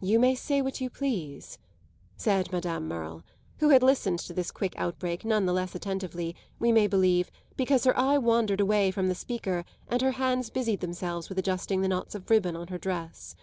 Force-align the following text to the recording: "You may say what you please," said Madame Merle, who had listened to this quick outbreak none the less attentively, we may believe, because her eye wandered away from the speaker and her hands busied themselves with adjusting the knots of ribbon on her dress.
"You 0.00 0.18
may 0.18 0.34
say 0.34 0.62
what 0.62 0.80
you 0.80 0.88
please," 0.88 1.58
said 2.16 2.50
Madame 2.52 2.88
Merle, 2.88 3.22
who 3.58 3.68
had 3.68 3.82
listened 3.82 4.18
to 4.20 4.32
this 4.32 4.50
quick 4.50 4.72
outbreak 4.78 5.26
none 5.26 5.44
the 5.44 5.52
less 5.52 5.74
attentively, 5.74 6.34
we 6.58 6.72
may 6.72 6.86
believe, 6.86 7.30
because 7.54 7.84
her 7.84 7.94
eye 7.98 8.16
wandered 8.16 8.62
away 8.62 8.90
from 8.90 9.08
the 9.10 9.14
speaker 9.14 9.66
and 9.88 10.00
her 10.00 10.12
hands 10.12 10.48
busied 10.48 10.80
themselves 10.80 11.28
with 11.28 11.38
adjusting 11.38 11.82
the 11.82 11.88
knots 11.88 12.14
of 12.14 12.30
ribbon 12.30 12.56
on 12.56 12.68
her 12.68 12.78
dress. 12.78 13.36